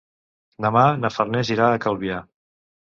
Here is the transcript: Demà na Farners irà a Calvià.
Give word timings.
Demà 0.65 0.85
na 1.03 1.11
Farners 1.19 1.53
irà 1.59 1.69
a 1.77 1.87
Calvià. 1.87 2.21